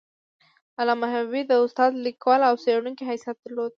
علامه 0.79 1.07
حبیبي 1.13 1.41
د 1.47 1.53
استاد، 1.65 1.91
لیکوال 2.05 2.41
او 2.49 2.53
څیړونکي 2.63 3.03
حیثیت 3.09 3.37
درلود. 3.41 3.69